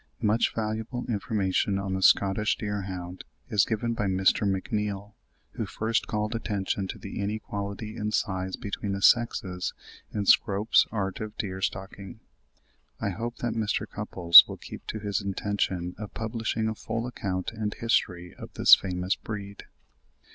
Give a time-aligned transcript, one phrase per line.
[0.23, 4.47] Much valuable information on the Scottish deer hound is given by Mr.
[4.49, 5.13] McNeill,
[5.51, 9.75] who first called attention to the inequality in size between the sexes,
[10.11, 12.19] in Scrope's 'Art of Deer Stalking.'
[12.99, 13.87] I hope that Mr.
[13.87, 18.73] Cupples will keep to his intention of publishing a full account and history of this
[18.73, 19.65] famous breed.)